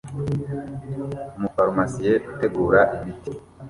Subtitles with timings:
[1.37, 3.29] Umufarumasiye utegura imiti